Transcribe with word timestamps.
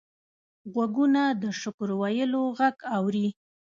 غوږونه 0.73 1.21
د 1.41 1.43
شکر 1.61 1.89
ویلو 2.01 2.43
غږ 2.57 2.75
اوري 2.95 3.27